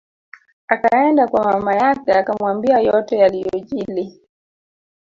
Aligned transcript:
Akaenda 0.67 1.27
kwa 1.27 1.43
mama 1.43 1.75
yake 1.75 2.11
akamwambia 2.13 2.79
yote 2.79 3.17
yaliyojili 3.17 4.21